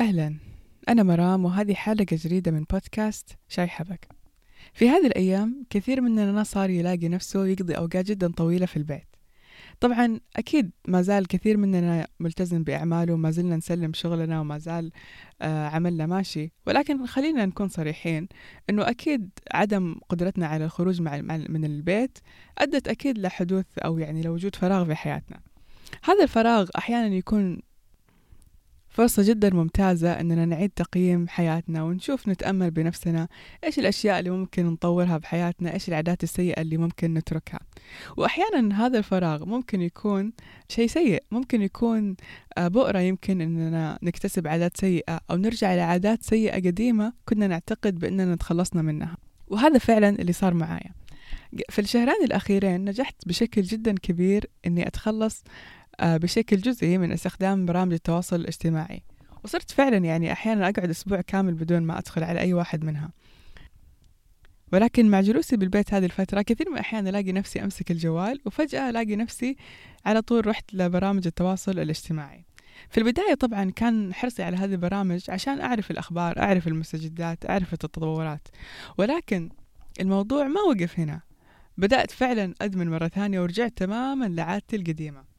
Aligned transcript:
أهلا. 0.00 0.36
أنا 0.88 1.02
مرام 1.02 1.44
وهذه 1.44 1.74
حلقة 1.74 2.06
جديدة 2.10 2.50
من 2.50 2.64
بودكاست 2.70 3.28
شاي 3.48 3.66
حبك. 3.66 4.08
في 4.72 4.88
هذه 4.88 5.06
الأيام 5.06 5.64
كثير 5.70 6.00
مننا 6.00 6.42
صار 6.42 6.70
يلاقي 6.70 7.08
نفسه 7.08 7.46
يقضي 7.46 7.76
أوقات 7.76 8.04
جدا 8.04 8.32
طويلة 8.32 8.66
في 8.66 8.76
البيت. 8.76 9.06
طبعا 9.80 10.20
أكيد 10.36 10.70
ما 10.88 11.02
زال 11.02 11.26
كثير 11.26 11.56
مننا 11.56 12.06
ملتزم 12.20 12.64
بأعماله 12.64 13.14
وما 13.14 13.30
زلنا 13.30 13.56
نسلم 13.56 13.92
شغلنا 13.92 14.40
وما 14.40 14.58
زال 14.58 14.90
آه 15.42 15.68
عملنا 15.68 16.06
ماشي. 16.06 16.52
ولكن 16.66 17.06
خلينا 17.06 17.46
نكون 17.46 17.68
صريحين 17.68 18.28
أنه 18.70 18.90
أكيد 18.90 19.30
عدم 19.52 19.96
قدرتنا 20.08 20.46
على 20.46 20.64
الخروج 20.64 21.00
مع 21.02 21.20
من 21.20 21.64
البيت 21.64 22.18
أدت 22.58 22.88
أكيد 22.88 23.18
لحدوث 23.18 23.66
أو 23.78 23.98
يعني 23.98 24.22
لوجود 24.22 24.56
فراغ 24.56 24.84
في 24.84 24.94
حياتنا. 24.94 25.40
هذا 26.04 26.22
الفراغ 26.22 26.68
أحيانا 26.78 27.14
يكون 27.14 27.69
فرصة 29.00 29.22
جدا 29.22 29.54
ممتازة 29.54 30.20
أننا 30.20 30.44
نعيد 30.44 30.70
تقييم 30.70 31.28
حياتنا 31.28 31.82
ونشوف 31.82 32.28
نتأمل 32.28 32.70
بنفسنا 32.70 33.28
إيش 33.64 33.78
الأشياء 33.78 34.18
اللي 34.18 34.30
ممكن 34.30 34.66
نطورها 34.66 35.18
بحياتنا 35.18 35.74
إيش 35.74 35.88
العادات 35.88 36.22
السيئة 36.22 36.60
اللي 36.60 36.76
ممكن 36.76 37.14
نتركها. 37.14 37.60
وأحيانا 38.16 38.86
هذا 38.86 38.98
الفراغ 38.98 39.44
ممكن 39.44 39.80
يكون 39.80 40.32
شيء 40.68 40.86
سيء 40.86 41.22
ممكن 41.30 41.62
يكون 41.62 42.16
آه، 42.58 42.68
بؤرة 42.68 42.98
يمكن 42.98 43.40
أننا 43.40 43.98
نكتسب 44.02 44.48
عادات 44.48 44.76
سيئة 44.76 45.20
أو 45.30 45.36
نرجع 45.36 45.74
لعادات 45.74 46.22
سيئة 46.22 46.56
قديمة 46.56 47.12
كنا 47.28 47.46
نعتقد 47.46 47.98
بأننا 47.98 48.36
تخلصنا 48.36 48.82
منها. 48.82 49.16
وهذا 49.48 49.78
فعلا 49.78 50.08
اللي 50.08 50.32
صار 50.32 50.54
معايا. 50.54 50.90
في 51.68 51.78
الشهرين 51.78 52.24
الأخيرين 52.24 52.84
نجحت 52.84 53.14
بشكل 53.26 53.62
جدا 53.62 53.94
كبير 53.94 54.50
أني 54.66 54.86
أتخلص 54.86 55.44
بشكل 56.02 56.56
جزئي 56.56 56.98
من 56.98 57.12
استخدام 57.12 57.66
برامج 57.66 57.92
التواصل 57.92 58.36
الاجتماعي. 58.36 59.02
وصرت 59.44 59.70
فعلا 59.70 59.96
يعني 59.96 60.32
أحيانا 60.32 60.68
أقعد 60.68 60.90
أسبوع 60.90 61.20
كامل 61.20 61.54
بدون 61.54 61.82
ما 61.82 61.98
أدخل 61.98 62.24
على 62.24 62.40
أي 62.40 62.54
واحد 62.54 62.84
منها. 62.84 63.10
ولكن 64.72 65.10
مع 65.10 65.20
جلوسي 65.20 65.56
بالبيت 65.56 65.94
هذه 65.94 66.04
الفترة 66.04 66.42
كثير 66.42 66.68
من 66.68 66.74
الأحيان 66.74 67.08
ألاقي 67.08 67.32
نفسي 67.32 67.64
أمسك 67.64 67.90
الجوال 67.90 68.40
وفجأة 68.46 68.90
ألاقي 68.90 69.16
نفسي 69.16 69.56
على 70.06 70.22
طول 70.22 70.46
رحت 70.46 70.74
لبرامج 70.74 71.26
التواصل 71.26 71.78
الاجتماعي. 71.78 72.44
في 72.90 72.98
البداية 72.98 73.34
طبعا 73.34 73.70
كان 73.70 74.14
حرصي 74.14 74.42
على 74.42 74.56
هذه 74.56 74.72
البرامج 74.72 75.30
عشان 75.30 75.60
أعرف 75.60 75.90
الأخبار 75.90 76.38
أعرف 76.38 76.68
المستجدات 76.68 77.50
أعرف 77.50 77.72
التطورات. 77.72 78.48
ولكن 78.98 79.50
الموضوع 80.00 80.48
ما 80.48 80.60
وقف 80.60 81.00
هنا. 81.00 81.20
بدأت 81.78 82.10
فعلا 82.10 82.54
أدمن 82.60 82.90
مرة 82.90 83.08
ثانية 83.08 83.40
ورجعت 83.40 83.72
تماما 83.76 84.24
لعادتي 84.24 84.76
القديمة. 84.76 85.29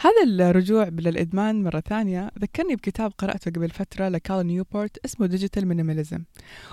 هذا 0.00 0.48
الرجوع 0.50 0.88
للإدمان 0.88 1.62
مرة 1.62 1.80
ثانية. 1.80 2.30
ذكرني 2.38 2.76
بكتاب 2.76 3.12
قرأته 3.18 3.50
قبل 3.50 3.70
فترة 3.70 4.08
لكال 4.08 4.46
نيوبورت 4.46 4.98
اسمه 5.04 5.26
Digital 5.26 5.68
Minimalism 5.68 6.24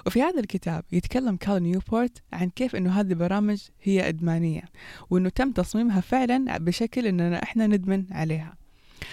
وفي 0.06 0.22
هذا 0.22 0.40
الكتاب 0.40 0.84
يتكلم 0.92 1.36
كال 1.36 1.64
نيوبورت 1.64 2.24
عن 2.34 2.50
كيف 2.50 2.76
أنه 2.76 3.00
هذه 3.00 3.10
البرامج 3.10 3.62
هي 3.82 4.08
إدمانية 4.08 4.64
وأنه 5.10 5.30
تم 5.30 5.52
تصميمها 5.52 6.02
فعلا 6.02 6.58
بشكل 6.58 7.08
أننا 7.08 7.44
إحنا 7.44 7.68
ندمن 7.68 8.06
عليها. 8.12 8.62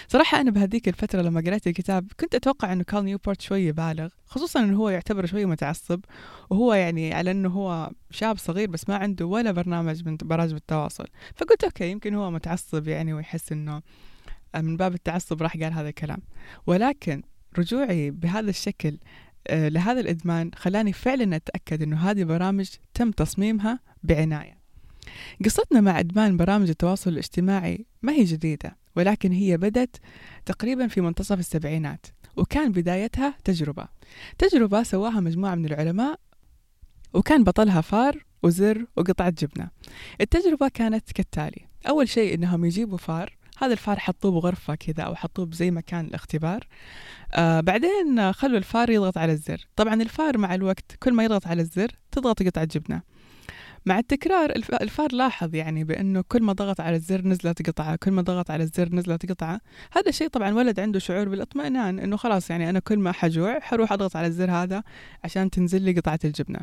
صراحة 0.07 0.41
أنا 0.41 0.51
بهذيك 0.51 0.87
الفترة 0.87 1.21
لما 1.21 1.41
قرأت 1.41 1.67
الكتاب 1.67 2.11
كنت 2.19 2.35
أتوقع 2.35 2.73
أنه 2.73 2.83
كال 2.83 3.05
نيوبورت 3.05 3.41
شوي 3.41 3.71
بالغ 3.71 4.09
خصوصا 4.25 4.59
أنه 4.59 4.77
هو 4.77 4.89
يعتبر 4.89 5.25
شوي 5.25 5.45
متعصب 5.45 5.99
وهو 6.49 6.73
يعني 6.73 7.13
على 7.13 7.31
أنه 7.31 7.49
هو 7.49 7.91
شاب 8.11 8.37
صغير 8.37 8.69
بس 8.69 8.89
ما 8.89 8.95
عنده 8.95 9.25
ولا 9.25 9.51
برنامج 9.51 10.05
من 10.05 10.17
برامج 10.17 10.53
التواصل 10.53 11.05
فقلت 11.35 11.63
أوكي 11.63 11.91
يمكن 11.91 12.15
هو 12.15 12.31
متعصب 12.31 12.87
يعني 12.87 13.13
ويحس 13.13 13.51
أنه 13.51 13.81
من 14.55 14.77
باب 14.77 14.93
التعصب 14.93 15.41
راح 15.41 15.57
قال 15.57 15.73
هذا 15.73 15.89
الكلام. 15.89 16.21
ولكن 16.67 17.21
رجوعي 17.57 18.11
بهذا 18.11 18.49
الشكل 18.49 18.97
آه، 19.47 19.69
لهذا 19.69 19.99
الإدمان 19.99 20.51
خلاني 20.55 20.93
فعلا 20.93 21.35
أتأكد 21.35 21.81
أنه 21.81 21.97
هذه 21.97 22.23
برامج 22.23 22.69
تم 22.93 23.11
تصميمها 23.11 23.79
بعناية. 24.03 24.57
قصتنا 25.45 25.81
مع 25.81 25.99
إدمان 25.99 26.37
برامج 26.37 26.69
التواصل 26.69 27.11
الاجتماعي 27.11 27.85
ما 28.01 28.13
هي 28.13 28.23
جديدة. 28.23 28.80
ولكن 28.95 29.31
هي 29.31 29.57
بدت 29.57 29.95
تقريبا 30.45 30.87
في 30.87 31.01
منتصف 31.01 31.39
السبعينات 31.39 32.05
وكان 32.37 32.71
بدايتها 32.71 33.33
تجربة. 33.43 33.87
تجربة 34.37 34.83
سواها 34.83 35.19
مجموعة 35.19 35.55
من 35.55 35.65
العلماء 35.65 36.19
وكان 37.13 37.43
بطلها 37.43 37.81
فار 37.81 38.25
وزر 38.43 38.85
وقطعة 38.97 39.29
جبنة. 39.29 39.69
التجربة 40.21 40.67
كانت 40.67 41.11
كالتالي. 41.11 41.67
أول 41.87 42.09
شيء 42.09 42.33
إنهم 42.33 42.65
يجيبوا 42.65 42.97
فار 42.97 43.37
هذا 43.57 43.73
الفار 43.73 43.99
حطوه 43.99 44.31
بغرفة 44.31 44.75
كذا 44.75 45.03
أو 45.03 45.15
حطوه 45.15 45.45
بزي 45.45 45.71
مكان 45.71 46.05
الاختبار. 46.05 46.67
آه 47.31 47.59
بعدين 47.59 48.33
خلوا 48.33 48.57
الفار 48.57 48.89
يضغط 48.89 49.17
على 49.17 49.31
الزر. 49.31 49.67
طبعا 49.75 50.01
الفار 50.01 50.37
مع 50.37 50.55
الوقت 50.55 50.95
كل 50.99 51.13
ما 51.13 51.23
يضغط 51.23 51.47
على 51.47 51.61
الزر 51.61 51.91
تضغط 52.11 52.43
قطعة 52.43 52.65
جبنة. 52.65 53.01
مع 53.85 53.99
التكرار 53.99 54.51
الفار 54.81 55.13
لاحظ 55.13 55.55
يعني 55.55 55.83
بأنه 55.83 56.23
كل 56.27 56.43
ما 56.43 56.53
ضغط 56.53 56.81
على 56.81 56.95
الزر 56.95 57.27
نزلت 57.27 57.69
قطعة 57.69 57.95
كل 57.95 58.11
ما 58.11 58.21
ضغط 58.21 58.51
على 58.51 58.63
الزر 58.63 58.95
نزلت 58.95 59.31
قطعة. 59.31 59.61
هذا 59.91 60.09
الشيء 60.09 60.27
طبعا 60.27 60.53
ولد 60.53 60.79
عنده 60.79 60.99
شعور 60.99 61.29
بالاطمئنان 61.29 61.99
إنه 61.99 62.17
خلاص 62.17 62.49
يعني 62.49 62.69
أنا 62.69 62.79
كل 62.79 62.99
ما 62.99 63.11
حجوع 63.11 63.59
حروح 63.59 63.93
أضغط 63.93 64.15
على 64.15 64.27
الزر 64.27 64.51
هذا 64.51 64.83
عشان 65.23 65.49
تنزل 65.49 65.81
لي 65.81 65.91
قطعة 65.91 66.19
الجبنة. 66.25 66.59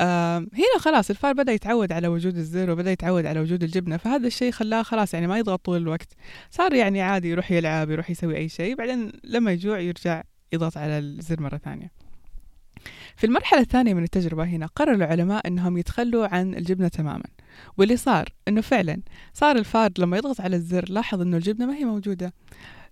آه 0.00 0.38
هنا 0.38 0.78
خلاص 0.80 1.10
الفار 1.10 1.32
بدأ 1.32 1.52
يتعود 1.52 1.92
على 1.92 2.08
وجود 2.08 2.36
الزر 2.36 2.70
وبدأ 2.70 2.92
يتعود 2.92 3.26
على 3.26 3.40
وجود 3.40 3.62
الجبنة 3.62 3.96
فهذا 3.96 4.26
الشيء 4.26 4.52
خلاه 4.52 4.82
خلاص 4.82 5.14
يعني 5.14 5.26
ما 5.26 5.38
يضغط 5.38 5.64
طول 5.64 5.76
الوقت. 5.76 6.12
صار 6.50 6.74
يعني 6.74 7.02
عادي 7.02 7.30
يروح 7.30 7.50
يلعب 7.50 7.90
يروح 7.90 8.10
يسوي 8.10 8.36
أي 8.36 8.48
شيء 8.48 8.74
بعدين 8.74 9.12
لما 9.24 9.52
يجوع 9.52 9.78
يرجع 9.78 10.22
يضغط 10.52 10.76
على 10.76 10.98
الزر 10.98 11.42
مرة 11.42 11.56
ثانية. 11.56 12.03
في 13.16 13.26
المرحلة 13.26 13.60
الثانية 13.60 13.94
من 13.94 14.02
التجربة 14.02 14.44
هنا 14.44 14.66
قرر 14.66 14.94
العلماء 14.94 15.48
أنهم 15.48 15.78
يتخلوا 15.78 16.26
عن 16.34 16.54
الجبنة 16.54 16.88
تماما 16.88 17.24
واللي 17.76 17.96
صار 17.96 18.28
أنه 18.48 18.60
فعلا 18.60 19.02
صار 19.32 19.56
الفار 19.56 19.90
لما 19.98 20.16
يضغط 20.16 20.40
على 20.40 20.56
الزر 20.56 20.84
لاحظ 20.88 21.20
أنه 21.20 21.36
الجبنة 21.36 21.66
ما 21.66 21.74
هي 21.74 21.84
موجودة. 21.84 22.34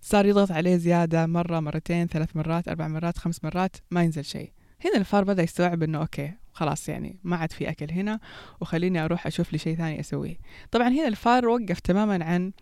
صار 0.00 0.26
يضغط 0.26 0.52
عليه 0.52 0.76
زيادة 0.76 1.26
مرة 1.26 1.60
مرتين 1.60 2.06
ثلاث 2.06 2.36
مرات 2.36 2.68
أربع 2.68 2.88
مرات 2.88 3.18
خمس 3.18 3.44
مرات 3.44 3.76
ما 3.90 4.02
ينزل 4.02 4.24
شيء. 4.24 4.52
هنا 4.84 4.96
الفار 4.96 5.24
بدأ 5.24 5.42
يستوعب 5.42 5.82
أنه 5.82 5.98
okay 5.98 6.32
خلاص 6.52 6.88
يعني 6.88 7.18
ما 7.24 7.36
عاد 7.36 7.52
في 7.52 7.70
أكل 7.70 7.90
هنا 7.90 8.20
وخليني 8.60 9.04
أروح 9.04 9.26
أشوف 9.26 9.52
لي 9.52 9.58
شيء 9.58 9.76
ثاني 9.76 10.00
أسويه. 10.00 10.36
طبعا 10.70 10.88
هنا 10.88 11.08
الفار 11.08 11.48
وقف 11.48 11.80
تماما 11.80 12.24
عن 12.24 12.52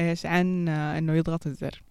إيش؟ 0.00 0.26
عن 0.26 0.68
أنه 0.68 1.12
يضغط 1.12 1.46
الزر. 1.46 1.82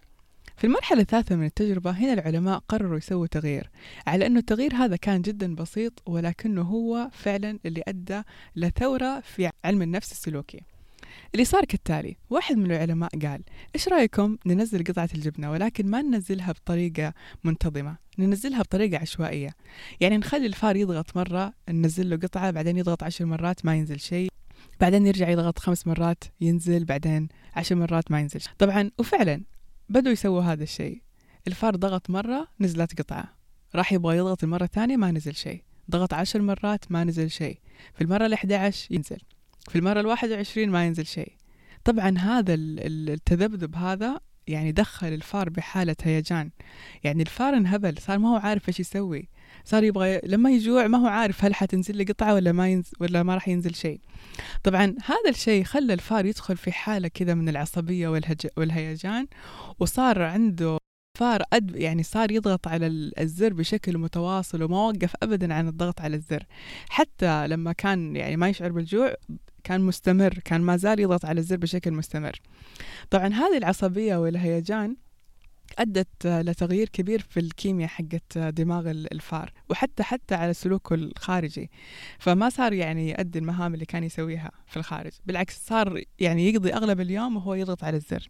في 0.56 0.64
المرحلة 0.64 1.00
الثالثة 1.00 1.36
من 1.36 1.46
التجربة 1.46 1.90
هنا 1.90 2.12
العلماء 2.12 2.58
قرروا 2.68 2.98
يسووا 2.98 3.26
تغيير 3.26 3.70
على 4.06 4.26
أنه 4.26 4.38
التغيير 4.38 4.74
هذا 4.74 4.96
كان 4.96 5.22
جدا 5.22 5.54
بسيط 5.54 6.02
ولكنه 6.06 6.62
هو 6.62 7.08
فعلا 7.12 7.58
اللي 7.66 7.82
أدى 7.88 8.22
لثورة 8.56 9.20
في 9.20 9.50
علم 9.64 9.82
النفس 9.82 10.12
السلوكي. 10.12 10.60
اللي 11.34 11.44
صار 11.44 11.64
كالتالي 11.64 12.16
واحد 12.30 12.56
من 12.56 12.70
العلماء 12.70 13.10
قال 13.18 13.42
إيش 13.74 13.88
رأيكم 13.88 14.38
ننزل 14.46 14.84
قطعة 14.84 15.08
الجبنة 15.14 15.50
ولكن 15.50 15.86
ما 15.86 16.02
ننزلها 16.02 16.52
بطريقة 16.52 17.14
منتظمة 17.44 17.96
ننزلها 18.18 18.62
بطريقة 18.62 18.98
عشوائية 18.98 19.54
يعني 20.00 20.16
نخلي 20.16 20.46
الفار 20.46 20.76
يضغط 20.76 21.16
مرة 21.16 21.52
ننزل 21.68 22.10
له 22.10 22.16
قطعة 22.16 22.50
بعدين 22.50 22.78
يضغط 22.78 23.02
عشر 23.02 23.24
مرات 23.24 23.64
ما 23.64 23.76
ينزل 23.76 24.00
شيء 24.00 24.28
بعدين 24.80 25.06
يرجع 25.06 25.28
يضغط 25.28 25.58
خمس 25.58 25.86
مرات 25.86 26.24
ينزل 26.40 26.84
بعدين 26.84 27.28
عشر 27.56 27.74
مرات 27.74 28.10
ما 28.10 28.20
ينزل 28.20 28.40
طبعا 28.58 28.90
وفعلا 28.98 29.42
بدوا 29.88 30.12
يسووا 30.12 30.42
هذا 30.42 30.62
الشيء. 30.62 31.02
الفار 31.46 31.76
ضغط 31.76 32.10
مرة 32.10 32.48
نزلت 32.60 33.00
قطعة. 33.00 33.36
راح 33.74 33.92
يبغى 33.92 34.16
يضغط 34.16 34.44
المرة 34.44 34.64
الثانية 34.64 34.96
ما 34.96 35.10
نزل 35.10 35.34
شيء. 35.34 35.62
ضغط 35.90 36.14
عشر 36.14 36.42
مرات 36.42 36.92
ما 36.92 37.04
نزل 37.04 37.30
شيء. 37.30 37.58
في 37.94 38.04
المرة 38.04 38.26
الأحد 38.26 38.52
عشر 38.52 38.94
ينزل. 38.94 39.18
في 39.68 39.78
المرة 39.78 40.00
الواحد 40.00 40.30
وعشرين 40.30 40.70
ما 40.70 40.86
ينزل 40.86 41.06
شيء. 41.06 41.32
طبعا 41.84 42.18
هذا 42.18 42.54
التذبذب 42.54 43.76
هذا 43.76 44.20
يعني 44.46 44.72
دخل 44.72 45.06
الفار 45.08 45.50
بحالة 45.50 45.96
هيجان. 46.02 46.50
يعني 47.04 47.22
الفار 47.22 47.54
انهبل 47.56 47.98
صار 47.98 48.18
ما 48.18 48.28
هو 48.28 48.36
عارف 48.36 48.68
إيش 48.68 48.80
يسوي. 48.80 49.28
صار 49.64 49.84
يبغى 49.84 50.20
لما 50.24 50.50
يجوع 50.50 50.86
ما 50.86 50.98
هو 50.98 51.06
عارف 51.06 51.44
هل 51.44 51.54
حتنزل 51.54 51.96
لي 51.96 52.04
قطعة 52.04 52.34
ولا 52.34 52.52
ما 52.52 52.68
ينزل 52.68 52.92
ولا 53.00 53.22
ما 53.22 53.34
راح 53.34 53.48
ينزل 53.48 53.74
شيء. 53.74 54.00
طبعا 54.62 54.84
هذا 54.84 55.30
الشيء 55.30 55.64
خلى 55.64 55.92
الفار 55.92 56.26
يدخل 56.26 56.56
في 56.56 56.72
حالة 56.72 57.08
كذا 57.08 57.34
من 57.34 57.48
العصبية 57.48 58.08
والهج... 58.08 58.46
والهيجان 58.56 59.26
وصار 59.78 60.22
عنده 60.22 60.78
فار 61.18 61.42
أد 61.52 61.76
يعني 61.76 62.02
صار 62.02 62.30
يضغط 62.30 62.68
على 62.68 62.86
الزر 63.18 63.52
بشكل 63.52 63.98
متواصل 63.98 64.62
وما 64.62 64.78
وقف 64.78 65.12
أبدا 65.22 65.54
عن 65.54 65.68
الضغط 65.68 66.00
على 66.00 66.16
الزر. 66.16 66.44
حتى 66.88 67.48
لما 67.48 67.72
كان 67.72 68.16
يعني 68.16 68.36
ما 68.36 68.48
يشعر 68.48 68.72
بالجوع 68.72 69.14
كان 69.64 69.80
مستمر 69.80 70.34
كان 70.44 70.60
ما 70.60 70.76
زال 70.76 71.00
يضغط 71.00 71.24
على 71.24 71.40
الزر 71.40 71.56
بشكل 71.56 71.92
مستمر. 71.92 72.40
طبعا 73.10 73.28
هذه 73.28 73.56
العصبية 73.56 74.16
والهيجان 74.16 74.96
أدت 75.78 76.26
لتغيير 76.26 76.88
كبير 76.88 77.26
في 77.30 77.40
الكيمياء 77.40 77.88
حقت 77.88 78.38
دماغ 78.38 78.90
الفار 78.90 79.52
وحتى 79.70 80.02
حتى 80.02 80.34
على 80.34 80.54
سلوكه 80.54 80.94
الخارجي. 80.94 81.70
فما 82.18 82.48
صار 82.48 82.72
يعني 82.72 83.10
يؤدي 83.10 83.38
المهام 83.38 83.74
اللي 83.74 83.84
كان 83.84 84.04
يسويها 84.04 84.50
في 84.66 84.76
الخارج 84.76 85.12
بالعكس 85.26 85.66
صار 85.66 86.02
يعني 86.18 86.48
يقضي 86.48 86.72
أغلب 86.72 87.00
اليوم 87.00 87.36
وهو 87.36 87.54
يضغط 87.54 87.84
على 87.84 87.96
الزر. 87.96 88.28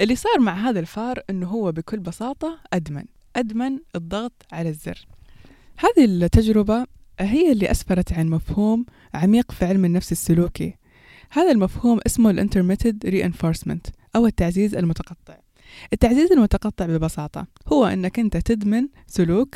اللي 0.00 0.16
صار 0.16 0.40
مع 0.40 0.68
هذا 0.68 0.80
الفار 0.80 1.20
أنه 1.30 1.46
هو 1.46 1.72
بكل 1.72 1.98
بساطة 2.00 2.58
أدمن 2.72 3.04
أدمن 3.36 3.78
الضغط 3.96 4.32
على 4.52 4.68
الزر. 4.68 5.06
هذه 5.76 6.04
التجربة 6.04 6.86
هي 7.20 7.52
اللي 7.52 7.70
أسفرت 7.70 8.12
عن 8.12 8.28
مفهوم 8.28 8.86
عميق 9.14 9.52
في 9.52 9.64
علم 9.64 9.84
النفس 9.84 10.12
السلوكي. 10.12 10.76
هذا 11.30 11.50
المفهوم 11.50 12.00
اسمه 12.06 12.30
ال 12.30 12.36
intermittent 12.36 13.06
reinforcement 13.06 13.90
أو 14.16 14.26
التعزيز 14.26 14.74
المتقطع. 14.74 15.36
التعزيز 15.92 16.32
المتقطع 16.32 16.86
ببساطة 16.86 17.46
هو 17.66 17.86
أنك 17.86 18.18
أنت 18.18 18.36
تدمن 18.36 18.88
سلوك. 19.06 19.54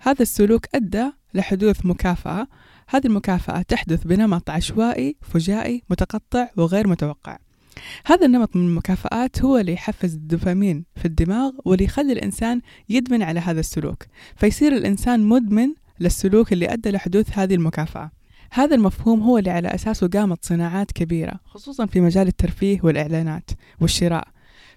هذا 0.00 0.22
السلوك 0.22 0.66
أدى 0.74 1.10
لحدوث 1.34 1.86
مكافأة. 1.86 2.46
هذه 2.88 3.06
المكافأة 3.06 3.62
تحدث 3.62 4.04
بنمط 4.04 4.50
عشوائي 4.50 5.16
فجائي 5.22 5.82
متقطع 5.90 6.48
وغير 6.56 6.88
متوقع. 6.88 7.38
هذا 8.06 8.26
النمط 8.26 8.56
من 8.56 8.66
المكافآت 8.66 9.42
هو 9.42 9.58
اللي 9.58 9.72
يحفز 9.72 10.14
الدوبامين 10.14 10.84
في 10.96 11.04
الدماغ 11.04 11.52
واللي 11.64 11.84
يخلي 11.84 12.12
الإنسان 12.12 12.60
يدمن 12.88 13.22
على 13.22 13.40
هذا 13.40 13.60
السلوك 13.60 14.06
فيصير 14.36 14.72
الإنسان 14.72 15.20
مدمن 15.20 15.74
للسلوك 16.00 16.52
اللي 16.52 16.72
أدى 16.72 16.90
لحدوث 16.90 17.38
هذه 17.38 17.54
المكافأة. 17.54 18.10
هذا 18.52 18.74
المفهوم 18.74 19.22
هو 19.22 19.38
اللي 19.38 19.50
على 19.50 19.68
أساسه 19.68 20.08
قامت 20.08 20.44
صناعات 20.44 20.92
كبيرة 20.92 21.40
خصوصا 21.44 21.86
في 21.86 22.00
مجال 22.00 22.28
الترفيه 22.28 22.80
والإعلانات 22.82 23.50
والشراء. 23.80 24.28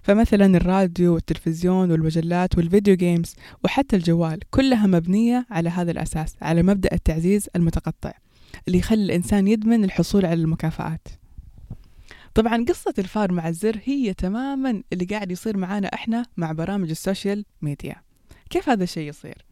فمثلا 0.04 0.46
الراديو 0.46 1.14
والتلفزيون 1.14 1.90
والمجلات 1.90 2.58
والفيديو 2.58 2.96
جيمز 2.96 3.34
وحتى 3.64 3.96
الجوال 3.96 4.40
كلها 4.50 4.86
مبنية 4.86 5.46
على 5.50 5.68
هذا 5.68 5.90
الأساس 5.90 6.34
على 6.42 6.62
مبدأ 6.62 6.88
التعزيز 6.92 7.48
المتقطع 7.56 8.12
اللي 8.68 8.78
يخلي 8.78 9.04
الإنسان 9.04 9.48
يدمن 9.48 9.84
الحصول 9.84 10.26
على 10.26 10.42
المكافآت. 10.42 11.08
طبعا 12.34 12.64
قصة 12.68 12.94
الفار 12.98 13.32
مع 13.32 13.48
الزر 13.48 13.80
هي 13.84 14.14
تماما 14.14 14.82
اللي 14.92 15.04
قاعد 15.04 15.30
يصير 15.30 15.56
معانا 15.56 15.88
إحنا 15.94 16.26
مع 16.36 16.52
برامج 16.52 16.90
ال 16.90 16.98
social 16.98 17.44
media. 17.62 17.96
كيف 18.50 18.68
هذا 18.68 18.84
الشيء 18.84 19.08
يصير؟ 19.08 19.44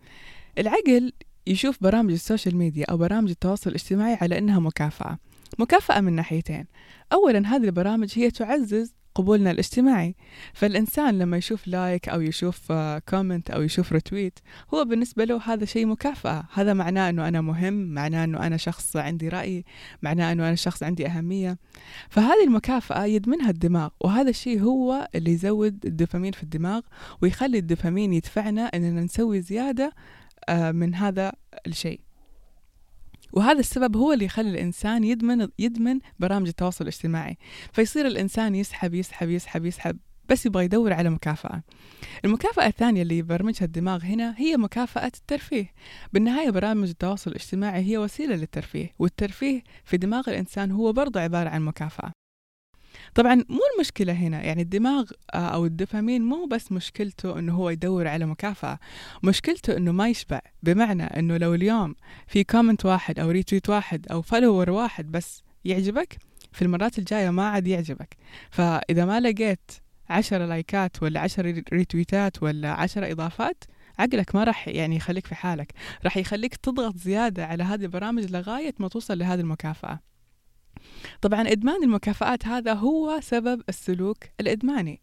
العقل 0.59 1.13
يشوف 1.47 1.79
برامج 1.81 2.13
ال 2.13 2.19
social 2.19 2.57
media 2.57 2.87
أو 2.91 2.97
برامج 2.97 3.31
التواصل 3.31 3.71
الاجتماعي 3.71 4.19
على 4.21 4.39
أنها 4.39 4.59
مكافأة. 4.59 5.19
مكافأة 5.59 6.01
من 6.01 6.13
ناحيتين. 6.13 6.67
أولا 7.13 7.49
هذه 7.49 7.65
البرامج 7.65 8.13
هي 8.15 8.31
تعزز 8.31 8.95
قبولنا 9.15 9.51
الاجتماعي. 9.51 10.15
فالإنسان 10.55 11.19
لما 11.19 11.37
يشوف 11.37 11.69
like 11.69 12.09
أو 12.09 12.21
يشوف 12.21 12.73
comment 13.09 13.51
أو 13.51 13.63
يشوف 13.63 13.93
retweet 13.93 14.39
هو 14.75 14.85
بالنسبة 14.85 15.25
له 15.25 15.41
هذا 15.45 15.65
شيء 15.65 15.87
مكافأة. 15.87 16.45
هذا 16.55 16.75
معناه 16.75 17.09
أنه 17.09 17.29
أنا 17.29 17.41
مهم 17.41 17.75
معناه 17.75 18.25
أنه 18.25 18.47
أنا 18.47 18.57
شخص 18.57 18.97
عندي 18.97 19.29
رأي 19.29 19.65
معناه 20.03 20.33
أنه 20.33 20.49
أنا 20.49 20.55
شخص 20.55 20.83
عندي 20.83 21.07
أهمية. 21.07 21.59
فهذه 22.09 22.45
المكافأة 22.45 23.05
يدمنها 23.05 23.51
الدماغ 23.51 23.89
وهذا 24.01 24.31
الشيء 24.31 24.61
هو 24.61 25.09
اللي 25.15 25.33
يزود 25.33 25.87
الدوبامين 25.87 26.33
في 26.33 26.43
الدماغ 26.43 26.81
ويخلي 27.23 27.59
الدوبامين 27.59 28.13
يدفعنا 28.13 28.63
أننا 28.63 29.01
نسوي 29.01 29.41
زيادة 29.41 29.93
من 30.51 30.95
هذا 30.95 31.33
الشيء. 31.67 32.01
وهذا 33.33 33.61
السبب 33.61 33.97
هو 33.97 34.13
اللي 34.13 34.25
يخلي 34.25 34.51
الإنسان 34.51 35.05
يدمن 35.05 35.49
يدمن 35.59 35.99
برامج 36.19 36.49
التواصل 36.49 36.85
الاجتماعي. 36.85 37.39
فيصير 37.73 38.07
الإنسان 38.07 38.55
يسحب 38.55 38.95
يسحب 38.95 39.29
يسحب 39.29 39.65
يسحب 39.65 39.99
بس 40.29 40.47
يبغى 40.47 40.65
يدور 40.65 40.93
على 40.93 41.11
مكافأة. 41.11 41.63
المكافأة 42.25 42.67
الثانية 42.67 43.03
اللي 43.03 43.19
يبرمجها 43.19 43.65
الدماغ 43.65 44.05
هنا 44.05 44.35
هي 44.39 44.57
مكافأة 44.57 45.07
الترفيه. 45.07 45.73
بالنهاية 46.13 46.51
برامج 46.51 46.89
التواصل 46.89 47.31
الاجتماعي 47.31 47.83
هي 47.91 47.99
وسيلة 47.99 48.37
للترفيه 48.37 48.91
والترفيه 48.99 49.63
في 49.85 49.97
دماغ 49.97 50.31
الإنسان 50.31 50.71
هو 50.71 50.93
برضه 50.93 51.21
عبارة 51.21 51.49
عن 51.49 51.63
مكافأة. 51.63 52.13
طبعا 53.15 53.35
مو 53.35 53.61
المشكلة 53.77 54.13
هنا 54.13 54.43
يعني 54.43 54.63
الدماغ 54.63 55.11
آه، 55.35 55.37
أو 55.37 55.67
الدوبامين 55.67 56.23
مو 56.23 56.47
بس 56.47 56.73
مشكلته 56.73 57.39
أنه 57.39 57.55
هو 57.55 57.71
يدور 57.71 58.09
على 58.09 58.27
مكافأة 58.27 58.79
مشكلته 59.23 59.77
أنه 59.77 59.93
ما 59.93 60.09
يشبع. 60.09 60.41
بمعنى 60.63 61.03
أنه 61.03 61.37
لو 61.37 61.55
اليوم 61.55 61.95
في 62.27 62.45
comment 62.45 62.85
واحد 62.85 63.19
أو 63.21 63.31
retweet 63.31 63.69
واحد 63.69 64.07
أو 64.09 64.23
follower 64.23 64.71
واحد 64.71 65.13
بس 65.13 65.43
يعجبك 65.65 66.17
في 66.53 66.63
المرات 66.63 66.99
الجاية 66.99 67.31
ما 67.31 67.49
عاد 67.49 67.67
يعجبك. 67.67 68.17
فإذا 68.51 69.05
ما 69.05 69.21
لقيت 69.21 69.71
عشرة 70.11 70.45
لايكات 70.47 71.03
ولا 71.03 71.21
عشرة 71.21 71.63
ريتويتات 71.73 72.43
ولا 72.43 72.73
عشرة 72.73 73.13
إضافات 73.13 73.65
عقلك 73.99 74.35
ما 74.35 74.45
راح 74.45 74.69
يعني 74.69 74.97
يخليك 74.97 75.27
في 75.27 75.35
حالك. 75.35 75.73
راح 76.05 76.17
يخليك 76.17 76.57
تضغط 76.57 76.97
زيادة 76.97 77.47
على 77.47 77.65
هذه 77.65 77.83
البرامج 77.83 78.33
لغاية 78.33 78.75
ما 78.79 78.89
توصل 78.89 79.19
لهذه 79.19 79.41
المكافأة. 79.41 80.12
طبعا 81.21 81.41
إدمان 81.53 81.83
المكافآت 81.83 82.47
هذا 82.47 82.73
هو 82.73 83.21
سبب 83.23 83.63
السلوك 83.69 84.25
الإدماني. 84.41 85.01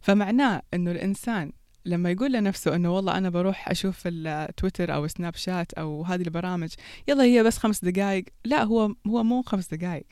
فمعناه 0.00 0.62
أنه 0.74 0.90
الإنسان 0.90 1.52
لما 1.84 2.10
يقول 2.10 2.32
لنفسه 2.32 2.76
إنه 2.76 2.96
والله 2.96 3.18
أنا 3.18 3.30
بروح 3.30 3.68
أشوف 3.68 4.02
التويتر 4.06 4.94
أو 4.94 5.06
سناب 5.06 5.34
شات 5.34 5.72
أو 5.72 6.02
هذه 6.02 6.22
البرامج 6.22 6.70
يلا 7.08 7.24
هي 7.24 7.42
بس 7.42 7.58
خمس 7.58 7.84
دقائق 7.84 8.24
لا 8.44 8.64
هو 8.64 8.94
هو 9.06 9.22
مو 9.22 9.42
خمس 9.42 9.74
دقائق 9.74 10.06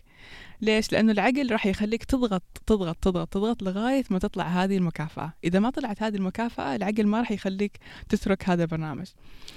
ليش؟ 0.60 0.92
لأنه 0.92 1.12
العقل 1.12 1.52
راح 1.52 1.66
يخليك 1.66 2.04
تضغط 2.04 2.42
تضغط 2.66 2.96
تضغط 2.96 3.28
تضغط 3.28 3.62
لغاية 3.62 4.04
ما 4.10 4.18
تطلع 4.18 4.44
هذه 4.44 4.76
المكافأة. 4.76 5.32
إذا 5.44 5.58
ما 5.58 5.70
طلعت 5.70 6.02
هذه 6.02 6.16
المكافأة 6.16 6.76
العقل 6.76 7.06
ما 7.06 7.18
راح 7.18 7.30
يخليك 7.30 7.78
تترك 8.08 8.48
هذا 8.48 8.62
البرنامج. 8.62 9.06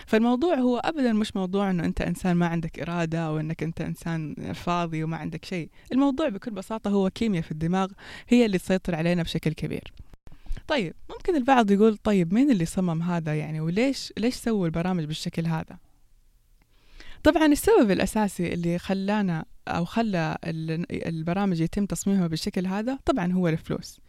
فالموضوع 0.07 0.55
هو 0.55 0.77
أبدا 0.77 1.13
مش 1.13 1.35
موضوع 1.35 1.69
أنه 1.69 1.85
أنت 1.85 2.01
إنسان 2.01 2.35
ما 2.35 2.47
عندك 2.47 2.79
إرادة 2.79 3.19
أو 3.19 3.39
أنك 3.39 3.63
أنت 3.63 3.81
إنسان 3.81 4.35
فاضي 4.53 5.03
وما 5.03 5.17
عندك 5.17 5.45
شيء. 5.45 5.69
الموضوع 5.91 6.29
بكل 6.29 6.51
بساطة 6.51 6.89
هو 6.89 7.09
كيمياء 7.09 7.43
في 7.43 7.51
الدماغ 7.51 7.87
هي 8.27 8.45
اللي 8.45 8.57
تسيطر 8.57 8.95
علينا 8.95 9.23
بشكل 9.23 9.53
كبير. 9.53 9.93
طيب 10.67 10.93
ممكن 11.09 11.35
البعض 11.35 11.71
يقول 11.71 11.97
طيب 11.97 12.33
مين 12.33 12.51
اللي 12.51 12.65
صمم 12.65 13.01
هذا 13.01 13.35
يعني؟ 13.35 13.61
وليش 13.61 14.13
ليش 14.17 14.35
سووا 14.35 14.65
البرامج 14.65 15.03
بالشكل 15.03 15.45
هذا؟ 15.45 15.77
طبعا 17.23 17.45
السبب 17.45 17.91
الأساسي 17.91 18.53
اللي 18.53 18.79
خلانا 18.79 19.45
أو 19.71 19.85
خلى 19.85 20.37
البرامج 20.91 21.59
يتم 21.59 21.85
تصميمها 21.85 22.27
بالشكل 22.27 22.67
هذا 22.67 22.99
طبعا 23.05 23.31
هو 23.31 23.47
الفلوس. 23.47 23.99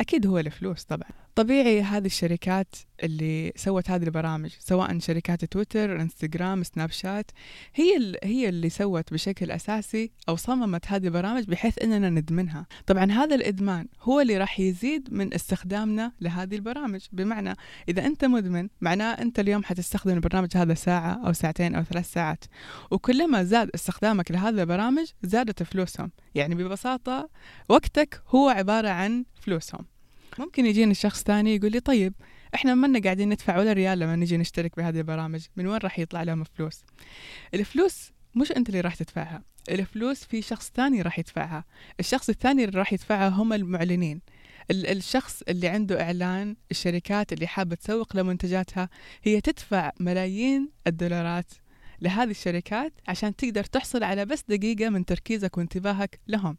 أكيد 0.00 0.26
هو 0.26 0.38
الفلوس 0.38 0.84
طبعا. 0.84 1.08
طبيعي 1.34 1.82
هذه 1.82 2.06
الشركات 2.06 2.74
اللي 3.02 3.52
سوت 3.56 3.90
هذه 3.90 4.02
البرامج 4.02 4.50
سواء 4.58 4.98
شركات 4.98 5.44
تويتر 5.44 6.00
انستغرام 6.00 6.62
سناب 6.62 6.90
شات 6.90 7.30
هي 7.74 8.14
هي 8.24 8.48
اللي 8.48 8.68
سوت 8.68 9.12
بشكل 9.12 9.50
أساسي 9.50 10.10
أو 10.28 10.36
صممت 10.36 10.86
هذه 10.86 11.06
البرامج 11.06 11.44
بحيث 11.44 11.82
إننا 11.82 12.10
ندمنها. 12.10 12.66
طبعا 12.86 13.12
هذا 13.12 13.34
الإدمان 13.34 13.86
هو 14.02 14.20
اللي 14.20 14.38
راح 14.38 14.60
يزيد 14.60 15.08
من 15.12 15.34
استخدامنا 15.34 16.12
لهذه 16.20 16.54
البرامج. 16.54 17.00
بمعنى 17.12 17.54
إذا 17.88 18.06
أنت 18.06 18.24
مدمن 18.24 18.68
معناه 18.80 19.12
أنت 19.12 19.38
اليوم 19.38 19.64
حتستخدم 19.64 20.14
البرنامج 20.14 20.56
هذا 20.56 20.74
ساعة 20.74 21.26
أو 21.26 21.32
ساعتين 21.32 21.74
أو 21.74 21.82
ثلاث 21.82 22.12
ساعات. 22.12 22.44
وكلما 22.90 23.44
زاد 23.44 23.70
استخدامك 23.74 24.30
لهذه 24.30 24.60
البرامج 24.60 25.06
زادت 25.22 25.62
فلوسهم. 25.62 26.10
يعني 26.34 26.54
ببساطة 26.54 27.28
وقتك 27.68 28.22
هو 28.28 28.48
عبارة 28.48 28.88
عن 28.88 29.24
فلوسهم. 29.40 29.86
ممكن 30.38 30.66
يجيني 30.66 30.94
شخص 30.94 31.22
ثاني 31.22 31.56
يقول 31.56 31.72
لي 31.72 31.80
طيب 31.80 32.14
إحنا 32.54 32.74
ما 32.74 33.00
قاعدين 33.00 33.28
ندفع 33.28 33.58
ولا 33.58 33.72
ريال 33.72 33.98
لما 33.98 34.16
نجي 34.16 34.36
نشترك 34.36 34.76
بهذه 34.76 34.98
البرامج. 34.98 35.46
من 35.56 35.66
وين 35.66 35.78
راح 35.78 35.98
يطلع 35.98 36.22
لهم 36.22 36.44
فلوس؟ 36.44 36.84
الفلوس 37.54 38.12
مش 38.34 38.52
أنت 38.52 38.68
اللي 38.68 38.80
راح 38.80 38.94
تدفعها 38.94 39.42
الفلوس 39.68 40.24
في 40.24 40.42
شخص 40.42 40.70
ثاني 40.74 41.02
راح 41.02 41.18
يدفعها. 41.18 41.64
الشخص 42.00 42.28
الثاني 42.28 42.64
اللي 42.64 42.78
راح 42.78 42.92
يدفعها 42.92 43.28
هم 43.28 43.52
المعلنين. 43.52 44.20
الشخص 44.70 45.42
اللي 45.48 45.68
عنده 45.68 46.02
إعلان 46.02 46.56
الشركات 46.70 47.32
اللي 47.32 47.46
حابة 47.46 47.76
تسوق 47.76 48.16
لمنتجاتها 48.16 48.88
هي 49.22 49.40
تدفع 49.40 49.90
ملايين 50.00 50.70
الدولارات 50.86 51.52
لهذه 52.02 52.30
الشركات 52.30 52.92
عشان 53.08 53.36
تقدر 53.36 53.64
تحصل 53.64 54.02
على 54.02 54.24
بس 54.24 54.44
دقيقة 54.48 54.88
من 54.88 55.04
تركيزك 55.04 55.58
وانتباهك 55.58 56.20
لهم. 56.28 56.56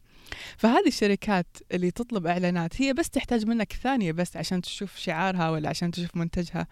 فهذه 0.56 0.86
الشركات 0.86 1.56
اللي 1.72 1.90
تطلب 1.90 2.26
إعلانات 2.26 2.82
هي 2.82 2.92
بس 2.92 3.10
تحتاج 3.10 3.46
منك 3.46 3.72
ثانية 3.72 4.12
بس 4.12 4.36
عشان 4.36 4.62
تشوف 4.62 4.96
شعارها 4.96 5.50
ولا 5.50 5.68
عشان 5.68 5.90
تشوف 5.90 6.16
منتجها. 6.16 6.66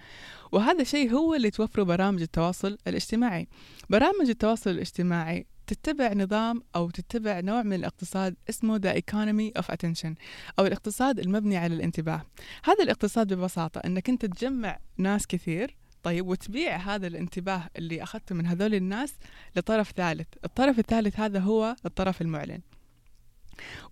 وهذا 0.52 0.82
الشيء 0.82 1.12
هو 1.12 1.34
اللي 1.34 1.50
توفره 1.50 1.82
برامج 1.82 2.22
التواصل 2.22 2.78
الاجتماعي. 2.86 3.48
برامج 3.90 4.28
التواصل 4.28 4.70
الاجتماعي 4.70 5.46
تتبع 5.66 6.12
نظام 6.12 6.62
أو 6.76 6.90
تتبع 6.90 7.40
نوع 7.40 7.62
من 7.62 7.72
الاقتصاد 7.72 8.36
اسمه 8.50 8.78
The 8.78 8.94
Economy 8.94 9.62
of 9.62 9.64
Attention 9.64 10.14
أو 10.58 10.66
الاقتصاد 10.66 11.18
المبني 11.18 11.56
على 11.56 11.74
الانتباه. 11.74 12.22
هذا 12.64 12.84
الاقتصاد 12.84 13.34
ببساطة 13.34 13.78
أنك 13.78 14.08
أنت 14.08 14.24
تجمع 14.26 14.78
ناس 14.96 15.26
كثير 15.26 15.76
طيب 16.02 16.28
وتبيع 16.28 16.76
هذا 16.76 17.06
الانتباه 17.06 17.68
اللي 17.76 18.02
أخذته 18.02 18.34
من 18.34 18.46
هذول 18.46 18.74
الناس 18.74 19.14
لطرف 19.56 19.92
ثالث. 19.96 20.28
الطرف 20.44 20.78
الثالث 20.78 21.20
هذا 21.20 21.38
هو 21.38 21.76
الطرف 21.86 22.22
المعلن. 22.22 22.60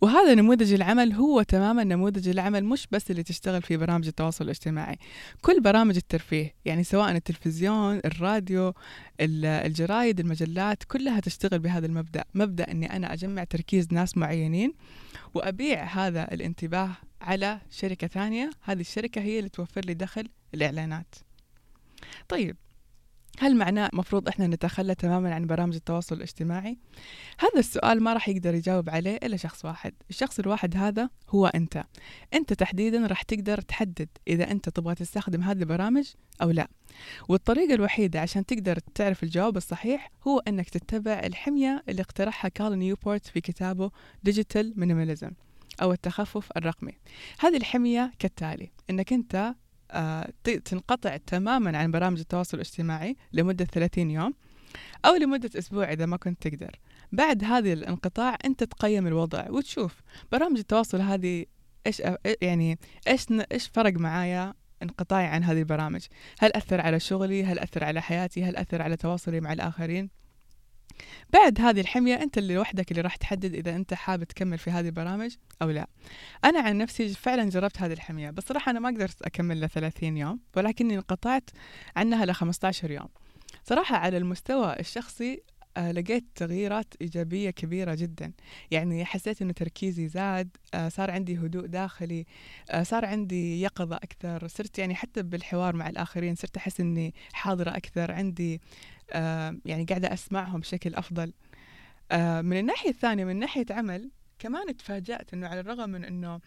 وهذا 0.00 0.34
نموذج 0.34 0.72
العمل 0.72 1.12
هو 1.12 1.42
تماما 1.42 1.84
نموذج 1.84 2.28
العمل 2.28 2.64
مش 2.64 2.86
بس 2.90 3.10
اللي 3.10 3.22
تشتغل 3.22 3.62
في 3.62 3.76
برامج 3.76 4.06
التواصل 4.06 4.44
الاجتماعي. 4.44 4.98
كل 5.40 5.60
برامج 5.60 5.96
الترفيه 5.96 6.54
يعني 6.64 6.84
سواء 6.84 7.10
التلفزيون 7.10 8.00
الراديو 8.04 8.74
الجرايد 9.20 10.20
المجلات 10.20 10.84
كلها 10.84 11.20
تشتغل 11.20 11.58
بهذا 11.58 11.86
المبدأ. 11.86 12.24
مبدأ 12.34 12.70
أني 12.70 12.96
أنا 12.96 13.12
أجمع 13.12 13.44
تركيز 13.44 13.88
ناس 13.92 14.16
معينين 14.16 14.74
وأبيع 15.34 15.84
هذا 15.84 16.34
الانتباه 16.34 16.90
على 17.20 17.60
شركة 17.70 18.06
ثانية. 18.06 18.50
هذه 18.62 18.80
الشركة 18.80 19.20
هي 19.20 19.38
اللي 19.38 19.50
توفر 19.50 19.80
لي 19.80 19.94
دخل 19.94 20.28
الإعلانات. 20.54 21.14
طيب 22.28 22.56
هل 23.40 23.56
معناه 23.56 23.90
مفروض 23.92 24.28
إحنا 24.28 24.46
نتخلى 24.46 24.94
تماما 24.94 25.34
عن 25.34 25.46
برامج 25.46 25.74
التواصل 25.74 26.16
الاجتماعي؟ 26.16 26.78
هذا 27.38 27.58
السؤال 27.58 28.02
ما 28.02 28.12
راح 28.12 28.28
يقدر 28.28 28.54
يجاوب 28.54 28.90
عليه 28.90 29.16
إلا 29.16 29.36
شخص 29.36 29.64
واحد، 29.64 29.94
الشخص 30.10 30.38
الواحد 30.38 30.76
هذا 30.76 31.10
هو 31.28 31.46
أنت. 31.46 31.84
أنت 32.34 32.52
تحديدا 32.52 33.06
راح 33.06 33.22
تقدر 33.22 33.60
تحدد 33.60 34.08
إذا 34.28 34.50
أنت 34.50 34.68
تبغى 34.68 34.94
تستخدم 34.94 35.42
هذه 35.42 35.58
البرامج 35.58 36.12
أو 36.42 36.50
لا. 36.50 36.68
والطريقة 37.28 37.74
الوحيدة 37.74 38.20
عشان 38.20 38.46
تقدر 38.46 38.78
تعرف 38.78 39.22
الجواب 39.22 39.56
الصحيح 39.56 40.10
هو 40.26 40.38
إنك 40.38 40.70
تتبع 40.70 41.20
الحمية 41.24 41.82
اللي 41.88 42.02
اقترحها 42.02 42.48
كارل 42.48 42.78
نيوبورت 42.78 43.26
في 43.26 43.40
كتابه 43.40 43.90
Digital 44.22 44.72
minimalism 44.76 45.30
أو 45.82 45.92
التخفف 45.92 46.48
الرقمي. 46.56 46.92
هذه 47.38 47.56
الحمية 47.56 48.12
كالتالي 48.18 48.70
إنك 48.90 49.12
أنت 49.12 49.34
آه، 49.34 49.54
تنقطع 50.64 51.16
تماما 51.16 51.78
عن 51.78 51.90
برامج 51.90 52.18
التواصل 52.18 52.56
الاجتماعي 52.56 53.16
لمدة 53.32 53.64
30 53.64 54.10
يوم 54.10 54.34
أو 55.04 55.14
لمدة 55.14 55.58
أسبوع 55.58 55.92
إذا 55.92 56.06
ما 56.06 56.16
كنت 56.16 56.48
تقدر. 56.48 56.70
بعد 57.12 57.44
هذه 57.44 57.72
الانقطاع 57.72 58.38
أنت 58.44 58.64
تقيم 58.64 59.06
الوضع 59.06 59.50
وتشوف 59.50 60.00
برامج 60.32 60.58
التواصل 60.58 61.00
هذه 61.00 61.44
إيش 61.86 62.02
يعني 62.42 62.78
إيش 63.08 63.26
إيش 63.52 63.68
فرق 63.68 63.92
معايا 63.92 64.54
انقطاعي 64.82 65.26
عن 65.26 65.44
هذه 65.44 65.58
البرامج؟ 65.58 66.06
هل 66.38 66.52
أثر 66.52 66.80
على 66.80 67.00
شغلي؟ 67.00 67.44
هل 67.44 67.58
أثر 67.58 67.84
على 67.84 68.02
حياتي؟ 68.02 68.44
هل 68.44 68.56
أثر 68.56 68.82
على 68.82 68.96
تواصلي 68.96 69.40
مع 69.40 69.52
الآخرين؟ 69.52 70.17
بعد 71.30 71.60
هذه 71.60 71.80
الحمية 71.80 72.14
أنت 72.14 72.38
اللي 72.38 72.58
وحدك 72.58 72.90
اللي 72.90 73.02
راح 73.02 73.16
تحدد 73.16 73.54
إذا 73.54 73.76
أنت 73.76 73.94
حابب 73.94 74.24
تكمل 74.24 74.58
في 74.58 74.70
هذه 74.70 74.86
البرامج 74.86 75.36
أو 75.62 75.70
لا. 75.70 75.86
أنا 76.44 76.60
عن 76.60 76.78
نفسي 76.78 77.08
فعلا 77.08 77.48
جربت 77.50 77.80
هذه 77.80 77.92
الحمية 77.92 78.30
بس 78.30 78.44
صراحة 78.44 78.70
أنا 78.70 78.80
ما 78.80 78.88
قدرت 78.88 79.22
أكمل 79.22 79.60
ل 79.60 79.68
30 79.68 80.16
يوم 80.16 80.40
ولكني 80.56 80.96
انقطعت 80.96 81.50
عنها 81.96 82.26
ل 82.26 82.34
15 82.34 82.90
يوم. 82.90 83.08
صراحة 83.64 83.96
على 83.96 84.16
المستوى 84.16 84.76
الشخصي 84.80 85.42
لقيت 85.78 86.24
تغييرات 86.34 86.94
إيجابية 87.00 87.50
كبيرة 87.50 87.94
جدا. 87.94 88.32
يعني 88.70 89.04
حسيت 89.04 89.42
أنه 89.42 89.52
تركيزي 89.52 90.08
زاد 90.08 90.56
آه 90.74 90.88
صار 90.88 91.10
عندي 91.10 91.38
هدوء 91.38 91.66
داخلي 91.66 92.26
آه 92.70 92.82
صار 92.82 93.04
عندي 93.04 93.62
يقظة 93.62 93.96
أكثر. 93.96 94.48
صرت 94.48 94.78
يعني 94.78 94.94
حتى 94.94 95.22
بالحوار 95.22 95.76
مع 95.76 95.88
الآخرين 95.88 96.34
صرت 96.34 96.56
أحس 96.56 96.80
أني 96.80 97.14
حاضرة 97.32 97.70
أكثر 97.70 98.12
عندي 98.12 98.60
يعني 99.64 99.84
قاعدة 99.88 100.12
أسمعهم 100.12 100.60
بشكل 100.60 100.94
أفضل. 100.94 101.32
من 102.42 102.58
الناحية 102.58 102.90
الثانية 102.90 103.24
من 103.24 103.38
ناحية 103.38 103.66
عمل 103.70 104.10
كمان 104.38 104.76
تفاجأت 104.76 105.34
أنه 105.34 105.48
على 105.48 105.60
الرغم 105.60 105.90
من 105.90 106.04
أنه 106.04 106.40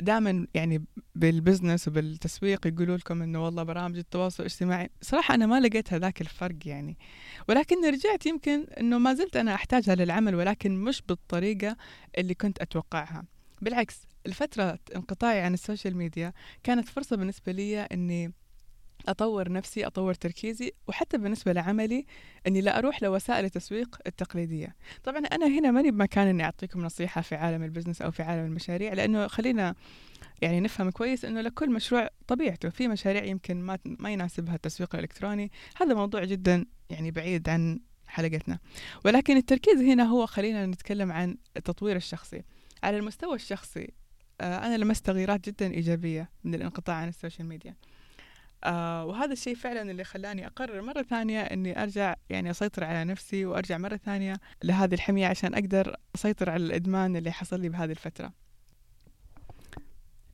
دائما 0.00 0.46
يعني 0.54 0.84
بال 1.14 1.29
business 1.29 1.88
وبالتسويق 1.88 2.66
يقولوا 2.66 2.96
لكم 2.96 3.22
إنه 3.22 3.44
والله 3.44 3.62
برامج 3.62 3.96
التواصل 3.96 4.42
الاجتماعي. 4.42 4.90
صراحة 5.02 5.34
أنا 5.34 5.46
ما 5.46 5.60
لقيت 5.60 5.92
هذاك 5.92 6.20
الفرق 6.20 6.56
يعني. 6.64 6.98
ولكن 7.48 7.76
رجعت 7.84 8.26
يمكن 8.26 8.66
إنه 8.80 8.98
ما 8.98 9.14
زلت 9.14 9.36
أنا 9.36 9.54
أحتاجها 9.54 9.94
للعمل 9.94 10.34
ولكن 10.34 10.84
مش 10.84 11.02
بالطريقة 11.08 11.76
اللي 12.18 12.34
كنت 12.34 12.60
أتوقعها. 12.60 13.24
بالعكس 13.62 14.00
الفترة 14.26 14.78
انقطاعي 14.96 15.40
عن 15.40 15.54
ال 15.54 15.60
social 15.60 15.96
media 15.96 16.32
كانت 16.62 16.88
فرصة 16.88 17.16
بالنسبة 17.16 17.52
لي 17.52 17.80
إني 17.82 18.32
أطور 19.10 19.52
نفسي 19.52 19.86
أطور 19.86 20.14
تركيزي 20.14 20.72
وحتى 20.88 21.18
بالنسبة 21.18 21.52
لعملي 21.52 22.06
أني 22.46 22.60
لا 22.60 22.78
أروح 22.78 23.02
لوسائل 23.02 23.44
التسويق 23.44 23.98
التقليدية. 24.06 24.76
طبعا 25.04 25.18
أنا 25.18 25.46
هنا 25.46 25.70
ماني 25.70 25.90
بمكان 25.90 26.26
أني 26.26 26.44
أعطيكم 26.44 26.84
نصيحة 26.84 27.20
في 27.20 27.34
عالم 27.34 27.62
البزنس 27.62 28.02
أو 28.02 28.10
في 28.10 28.22
عالم 28.22 28.44
المشاريع 28.44 28.92
لأنه 28.92 29.26
خلينا 29.26 29.74
يعني 30.42 30.60
نفهم 30.60 30.90
كويس 30.90 31.24
إنه 31.24 31.40
لكل 31.40 31.70
مشروع 31.70 32.08
طبيعته. 32.26 32.68
في 32.68 32.88
مشاريع 32.88 33.24
يمكن 33.24 33.62
ما 33.62 33.78
ما 33.84 34.10
يناسبها 34.10 34.54
التسويق 34.54 34.94
الإلكتروني. 34.94 35.50
هذا 35.76 35.94
موضوع 35.94 36.24
جدا 36.24 36.66
يعني 36.90 37.10
بعيد 37.10 37.48
عن 37.48 37.80
حلقتنا. 38.06 38.58
ولكن 39.04 39.36
التركيز 39.36 39.80
هنا 39.80 40.04
هو 40.04 40.26
خلينا 40.26 40.66
نتكلم 40.66 41.12
عن 41.12 41.36
التطوير 41.56 41.96
الشخصي. 41.96 42.42
على 42.82 42.96
المستوى 42.98 43.34
الشخصي 43.34 43.90
آه، 44.40 44.66
أنا 44.66 44.76
لمست 44.76 45.06
تغييرات 45.06 45.48
جدا 45.48 45.74
إيجابية 45.74 46.30
من 46.44 46.54
الانقطاع 46.54 46.96
عن 46.96 47.08
ال 47.08 47.14
social 47.14 47.48
media. 47.48 47.74
آه 48.64 49.04
وهذا 49.04 49.32
الشيء 49.32 49.54
فعلا 49.54 49.90
اللي 49.90 50.04
خلاني 50.04 50.46
أقرر 50.46 50.82
مرة 50.82 51.02
ثانية 51.02 51.40
أني 51.40 51.82
أرجع 51.82 52.14
يعني 52.30 52.50
أسيطر 52.50 52.84
على 52.84 53.04
نفسي 53.04 53.44
وأرجع 53.46 53.78
مرة 53.78 53.96
ثانية 53.96 54.40
لهذه 54.64 54.94
الحمية 54.94 55.26
عشان 55.26 55.54
أقدر 55.54 55.96
أسيطر 56.14 56.50
على 56.50 56.64
الإدمان 56.64 57.16
اللي 57.16 57.32
حصل 57.32 57.60
لي 57.60 57.68
بهذه 57.68 57.90
الفترة. 57.90 58.47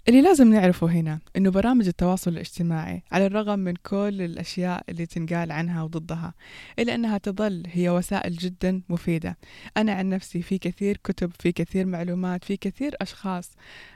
اللي 0.08 0.22
لازم 0.22 0.52
نعرفه 0.52 0.86
هنا 0.86 1.18
إنه 1.36 1.50
برامج 1.50 1.86
التواصل 1.86 2.30
الاجتماعي 2.30 3.02
على 3.12 3.26
الرغم 3.26 3.58
من 3.58 3.74
كل 3.74 4.22
الأشياء 4.22 4.84
اللي 4.88 5.06
تنقال 5.06 5.52
عنها 5.52 5.82
وضدها 5.82 6.34
إلا 6.78 6.94
أنها 6.94 7.18
تظل 7.18 7.62
هي 7.66 7.90
وسائل 7.90 8.36
جدا 8.36 8.82
مفيدة. 8.88 9.38
أنا 9.76 9.92
عن 9.92 10.08
نفسي 10.08 10.42
في 10.42 10.58
كثير 10.58 10.96
كتب 11.04 11.32
في 11.40 11.52
كثير 11.52 11.86
معلومات 11.86 12.44
في 12.44 12.56
كثير 12.56 12.96
أشخاص 13.00 13.50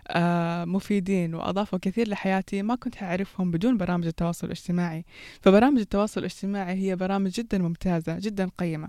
آه 0.08 0.64
مفيدين 0.64 1.34
وأضافوا 1.34 1.78
كثير 1.82 2.08
لحياتي 2.08 2.62
ما 2.62 2.74
كنت 2.74 3.02
أعرفهم 3.02 3.50
بدون 3.50 3.76
برامج 3.76 4.06
التواصل 4.06 4.46
الاجتماعي. 4.46 5.04
فبرامج 5.40 5.78
التواصل 5.80 6.20
الاجتماعي 6.20 6.74
هي 6.74 6.96
برامج 6.96 7.30
جدا 7.30 7.58
ممتازة 7.58 8.18
جدا 8.18 8.50
قيمة. 8.58 8.88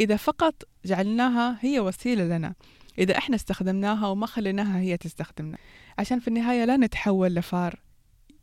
إذا 0.00 0.16
فقط 0.16 0.54
جعلناها 0.84 1.58
هي 1.60 1.80
وسيلة 1.80 2.24
لنا 2.24 2.54
إذا 2.98 3.18
إحنا 3.18 3.36
استخدمناها 3.36 4.06
وما 4.06 4.26
خليناها 4.26 4.78
هي 4.78 4.96
تستخدمنا. 4.96 5.58
عشان 5.98 6.20
في 6.20 6.28
النهاية 6.28 6.64
لا 6.64 6.76
نتحول 6.76 7.34
لفار 7.34 7.80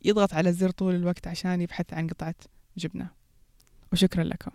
يضغط 0.04 0.34
على 0.34 0.48
الزر 0.48 0.70
طول 0.70 0.94
الوقت 0.94 1.26
عشان 1.26 1.60
يبحث 1.60 1.92
عن 1.92 2.06
قطعة 2.06 2.34
جبنة. 2.76 3.08
وشكرا 3.92 4.24
لكم. 4.24 4.50